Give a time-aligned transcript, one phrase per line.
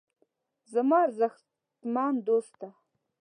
[0.73, 2.67] زما ارزښتمن دوسته.